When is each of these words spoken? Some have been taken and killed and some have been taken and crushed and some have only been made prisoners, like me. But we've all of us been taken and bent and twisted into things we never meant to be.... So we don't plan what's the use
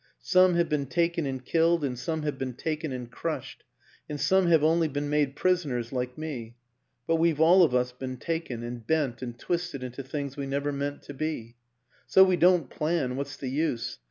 Some 0.33 0.55
have 0.55 0.67
been 0.67 0.87
taken 0.87 1.27
and 1.27 1.45
killed 1.45 1.83
and 1.85 1.95
some 1.95 2.23
have 2.23 2.39
been 2.39 2.55
taken 2.55 2.91
and 2.91 3.11
crushed 3.11 3.63
and 4.09 4.19
some 4.19 4.47
have 4.47 4.63
only 4.63 4.87
been 4.87 5.11
made 5.11 5.35
prisoners, 5.35 5.93
like 5.93 6.17
me. 6.17 6.55
But 7.05 7.17
we've 7.17 7.39
all 7.39 7.61
of 7.61 7.75
us 7.75 7.91
been 7.91 8.17
taken 8.17 8.63
and 8.63 8.83
bent 8.87 9.21
and 9.21 9.37
twisted 9.37 9.83
into 9.83 10.01
things 10.01 10.35
we 10.35 10.47
never 10.47 10.71
meant 10.71 11.03
to 11.03 11.13
be.... 11.13 11.55
So 12.07 12.23
we 12.23 12.35
don't 12.35 12.67
plan 12.71 13.15
what's 13.15 13.37
the 13.37 13.49
use 13.51 13.99